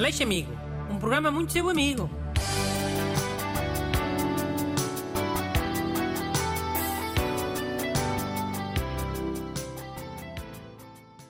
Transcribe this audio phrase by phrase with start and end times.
[0.00, 0.50] Aleixo Amigo,
[0.90, 2.08] um programa muito seu amigo.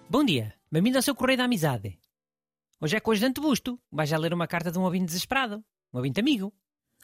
[0.08, 1.98] Bom dia, bem-vindo ao seu Correio da Amizade.
[2.80, 5.64] Hoje é com o ajudante Busto, vai já ler uma carta de um ouvinte desesperado,
[5.92, 6.54] um ouvinte amigo.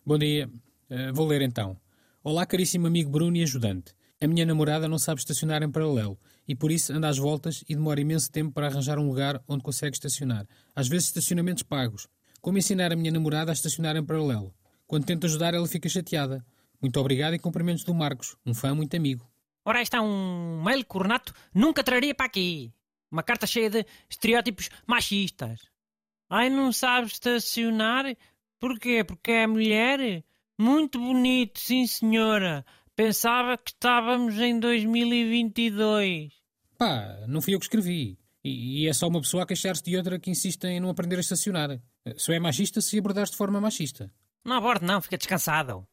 [0.07, 0.49] Bom dia.
[0.89, 1.77] Eh, vou ler então.
[2.23, 3.93] Olá, caríssimo amigo Bruno e ajudante.
[4.19, 7.75] A minha namorada não sabe estacionar em paralelo e por isso anda às voltas e
[7.75, 10.47] demora imenso tempo para arranjar um lugar onde consegue estacionar.
[10.75, 12.09] Às vezes estacionamentos pagos.
[12.41, 14.55] Como ensinar a minha namorada a estacionar em paralelo?
[14.87, 16.45] Quando tento ajudar, ela fica chateada.
[16.81, 19.29] Muito obrigado e cumprimentos do Marcos, um fã muito amigo.
[19.65, 22.73] Ora, está um mail que o Renato nunca traria para aqui.
[23.11, 25.61] Uma carta cheia de estereótipos machistas.
[26.31, 28.17] Ai, não sabe estacionar?
[28.59, 29.05] Porquê?
[29.05, 30.25] Porque é mulher?
[30.59, 32.65] Muito bonito, sim senhora.
[32.97, 36.33] Pensava que estávamos em 2022.
[36.79, 38.19] Pá, não fui eu que escrevi.
[38.43, 41.17] E, e é só uma pessoa a queixar-se de outra que insiste em não aprender
[41.17, 41.79] a estacionar.
[42.17, 44.11] Só é machista se abordares de forma machista.
[44.43, 45.87] Não aborde, não, fica descansado.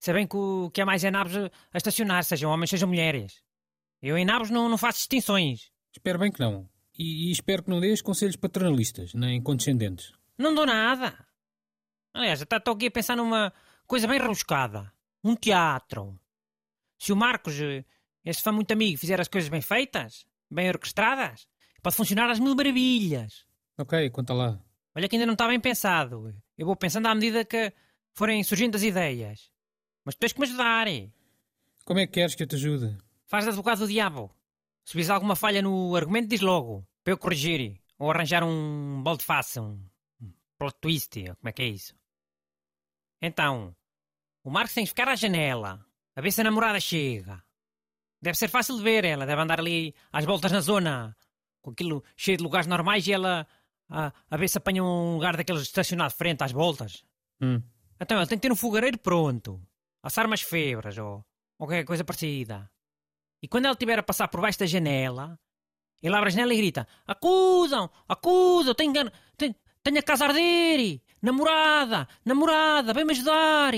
[0.00, 3.40] Se bem que o que é mais é nabos a estacionar, sejam homens, sejam mulheres.
[4.02, 5.70] Eu em nabos não, não faço distinções.
[5.92, 6.68] Espero bem que não.
[6.98, 10.12] E, e espero que não dês conselhos paternalistas, nem condescendentes.
[10.36, 11.24] Não dou nada.
[12.12, 13.52] Aliás, estou aqui a pensar numa
[13.86, 14.92] coisa bem rebuscada.
[15.22, 16.18] Um teatro.
[16.98, 17.84] Se o Marcos, eh,
[18.24, 21.48] esse fã muito amigo, fizer as coisas bem feitas, bem orquestradas,
[21.82, 23.46] pode funcionar às mil maravilhas.
[23.78, 24.60] Ok, conta lá.
[24.94, 26.34] Olha que ainda não está bem pensado.
[26.56, 27.72] Eu vou pensando à medida que
[28.12, 29.52] forem surgindo as ideias.
[30.04, 30.88] Mas tu tens que me ajudar.
[30.88, 31.10] eh.
[31.84, 32.98] Como é que queres que eu te ajude?
[33.26, 34.34] Faz de advogado do diabo.
[34.84, 36.84] Se vis alguma falha no argumento, diz logo.
[37.04, 37.80] Para eu corrigir.
[37.98, 39.80] Ou arranjar um balde face, um
[40.58, 41.12] plot twist.
[41.14, 41.94] Como é que é isso?
[43.20, 43.74] Então,
[44.42, 45.84] o Marcos tem que ficar à janela.
[46.18, 47.44] A ver se a namorada chega.
[48.20, 49.04] Deve ser fácil de ver.
[49.04, 51.16] Ela deve andar ali às voltas na zona.
[51.62, 53.46] Com aquilo cheio de lugares normais e ela
[53.88, 57.04] a, a ver se apanha um lugar daqueles estacionado de frente às voltas.
[57.40, 57.62] Hum.
[58.00, 59.62] Então ele tem que ter um fogareiro pronto.
[60.02, 61.24] Assar umas febras ou,
[61.56, 62.68] ou qualquer coisa parecida.
[63.40, 65.38] E quando ele estiver a passar por baixo da janela,
[66.02, 67.88] ele abre a janela e grita: Acusam!
[68.08, 68.74] Acusam!
[68.74, 68.92] Tenho,
[69.36, 69.54] tenho,
[69.84, 71.00] tenho a casa a arder!
[71.22, 72.08] Namorada!
[72.24, 72.92] Namorada!
[72.92, 73.72] Vem-me ajudar!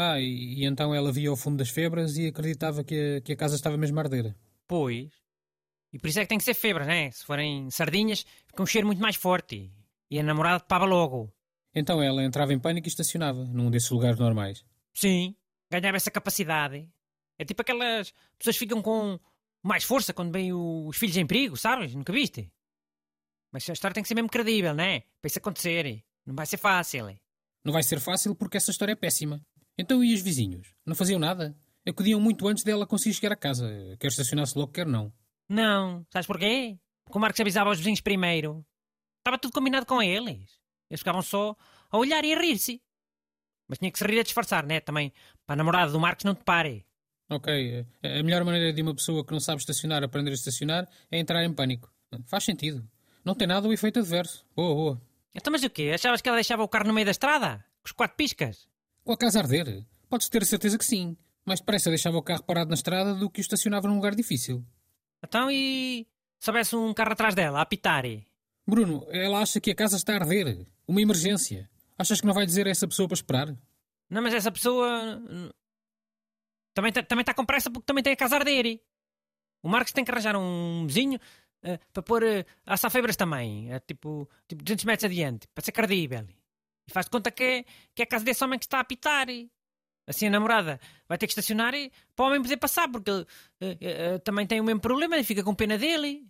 [0.00, 3.32] Ah, e, e então ela via ao fundo das febras e acreditava que a, que
[3.32, 4.32] a casa estava mesmo a arder.
[4.64, 5.10] Pois.
[5.92, 7.10] E por isso é que tem que ser febras, né?
[7.10, 9.72] Se forem sardinhas, fica um cheiro muito mais forte.
[10.08, 11.34] E a namorada pava logo.
[11.74, 14.64] Então ela entrava em pânico e estacionava, num desses lugares normais.
[14.94, 15.34] Sim,
[15.68, 16.88] ganhava essa capacidade.
[17.36, 19.18] É tipo aquelas pessoas que ficam com
[19.64, 21.92] mais força quando vêm os filhos em perigo, sabes?
[21.92, 22.48] Nunca viste?
[23.50, 25.00] Mas a história tem que ser mesmo credível, né?
[25.20, 26.04] Para isso acontecer.
[26.24, 27.18] Não vai ser fácil.
[27.64, 29.44] Não vai ser fácil porque essa história é péssima.
[29.78, 30.74] Então e os vizinhos?
[30.84, 31.56] Não faziam nada?
[31.86, 33.96] Acudiam muito antes dela conseguir chegar a casa.
[33.98, 35.12] Quer estacionar-se logo, quer não.
[35.48, 36.78] Não, sabes porquê?
[37.04, 38.64] Porque o Marcos avisava aos vizinhos primeiro.
[39.20, 40.60] Estava tudo combinado com eles.
[40.90, 41.56] Eles ficavam só
[41.90, 42.82] a olhar e a rir-se.
[43.68, 44.80] Mas tinha que se rir a disfarçar, né?
[44.80, 45.12] Também
[45.46, 46.84] para a namorada do Marcos não te pare.
[47.30, 50.88] Ok, a a melhor maneira de uma pessoa que não sabe estacionar aprender a estacionar
[51.10, 51.92] é entrar em pânico.
[52.26, 52.88] Faz sentido.
[53.24, 54.46] Não tem nada o efeito adverso.
[54.56, 55.02] Boa, boa.
[55.34, 55.92] Então, mas o quê?
[55.94, 57.64] Achavas que ela deixava o carro no meio da estrada?
[57.82, 58.66] Com os quatro piscas?
[59.08, 59.86] Com a casa a arder?
[60.10, 61.16] Podes ter a certeza que sim.
[61.42, 64.62] Mais depressa deixava o carro parado na estrada do que o estacionava num lugar difícil.
[65.24, 66.06] Então e
[66.38, 68.04] se houvesse um carro atrás dela, a apitar?
[68.66, 70.66] Bruno, ela acha que a casa está a arder.
[70.86, 71.70] Uma emergência.
[71.96, 73.56] Achas que não vai dizer a essa pessoa para esperar?
[74.10, 75.48] Não, mas essa pessoa hum,
[76.74, 78.78] também está também tá com pressa porque também tem a casa a arder.
[79.62, 81.18] O Marcos tem que arranjar um vizinho
[81.62, 85.72] eh, para pôr uh, assar febras também, eh, tipo, tipo 200 metros adiante, para ser
[85.72, 86.26] credível.
[86.88, 89.28] E faz de conta que, que é a casa desse homem que está a apitar.
[89.28, 89.50] e.
[90.06, 93.26] Assim a namorada vai ter que estacionar e, para o homem poder passar, porque ele
[93.60, 96.26] eh, eh, também tem o mesmo problema e fica com pena dele.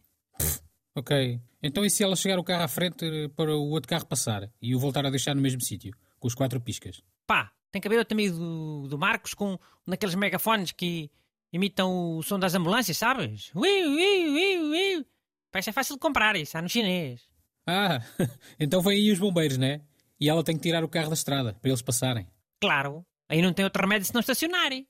[0.96, 1.40] Ok.
[1.62, 4.50] Então e se ela chegar o carro à frente eh, para o outro carro passar
[4.60, 7.00] e o voltar a deixar no mesmo sítio, com os quatro piscas?
[7.24, 11.08] Pá, tem que haver outro amigo do, do Marcos com um daqueles megafones que
[11.52, 13.52] imitam o som das ambulâncias, sabes?
[13.54, 15.06] Ui, ui, ui, ui.
[15.54, 17.20] Isso é fácil de comprar, isso há no chinês.
[17.64, 18.00] Ah,
[18.58, 19.82] então vêm aí os bombeiros, né?
[20.20, 22.26] E ela tem que tirar o carro da estrada para eles passarem.
[22.60, 24.86] Claro, aí não tem outro remédio se não estacionarem.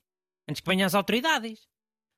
[0.48, 1.68] Antes que venham as autoridades.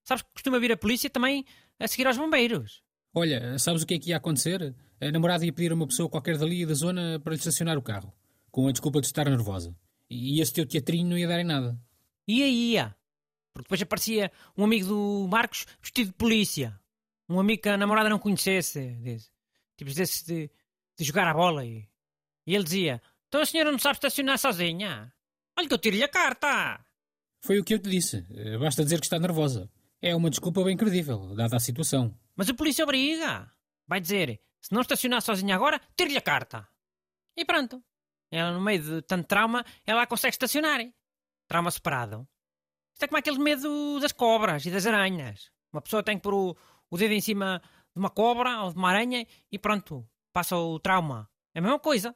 [0.05, 1.45] Sabes que costuma vir a polícia também
[1.79, 2.83] a seguir aos bombeiros.
[3.13, 4.75] Olha, sabes o que é que ia acontecer?
[5.01, 7.83] A namorada ia pedir a uma pessoa qualquer dali da zona para lhe estacionar o
[7.83, 8.13] carro,
[8.51, 9.75] com a desculpa de estar nervosa.
[10.09, 11.79] E esse teu teatrinho não ia dar em nada.
[12.29, 12.97] Ia, ia.
[13.53, 16.79] Porque depois aparecia um amigo do Marcos vestido de polícia.
[17.29, 18.91] Um amigo que a namorada não conhecesse.
[18.97, 19.31] Desse,
[19.77, 20.51] tipo desses de,
[20.97, 21.65] de jogar a bola.
[21.65, 21.89] E,
[22.51, 25.13] e ele dizia: Então a senhora não sabe estacionar sozinha?
[25.57, 26.85] Olha que eu tiro-lhe a carta.
[27.43, 28.27] Foi o que eu te disse.
[28.35, 29.71] Eh, Basta dizer que está nervosa.
[30.03, 32.13] É uma desculpa bem credível, dada a situação.
[32.35, 33.49] Mas o polícia obriga.
[33.87, 36.67] Vai dizer: Se não estacionar sozinha agora, tiro-lhe a carta.
[37.37, 37.81] E pronto.
[38.33, 40.81] Ela, no meio de tanto trauma, ela consegue estacionar.
[41.47, 42.27] Trauma separado.
[42.93, 45.53] Isto é como aquele medo das cobras e das aranhas.
[45.73, 46.57] Uma pessoa tem que pôr o,
[46.91, 47.63] o dedo em cima
[47.95, 51.31] de uma cobra ou de uma aranha e pronto, passa o trauma.
[51.55, 52.15] É a mesma coisa.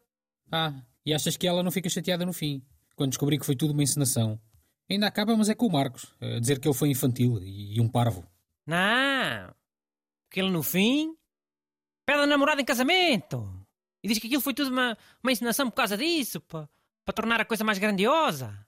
[0.50, 0.72] Ah,
[1.04, 2.62] e achas que ela não fica chateada no fim,
[2.96, 4.40] quando descobri que foi tudo uma encenação?
[4.90, 7.88] Ainda acaba, mas é com o Marcos, a dizer que ele foi infantil e, um
[7.88, 8.26] parvo.
[8.66, 9.54] Não.
[10.26, 11.16] Porque ele, no fim,
[12.06, 13.48] pede a namorada em casamento.
[14.02, 16.68] E diz que aquilo foi tudo uma, uma encenação por causa disso, para
[17.14, 18.66] tornar a coisa mais grandiosa.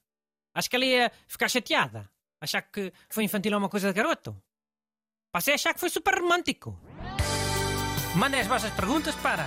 [0.55, 2.09] Acho que ela ia ficar chateada.
[2.41, 4.35] Achar que foi infantil ou uma coisa de garoto.
[5.31, 6.79] Passei a achar que foi super romântico.
[8.17, 9.47] Mandem as vossas perguntas para